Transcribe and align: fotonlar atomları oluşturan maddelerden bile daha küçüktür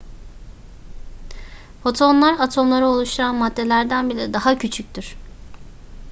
fotonlar 1.83 2.33
atomları 2.39 2.87
oluşturan 2.87 3.35
maddelerden 3.35 4.09
bile 4.09 4.33
daha 4.33 4.57
küçüktür 4.57 5.15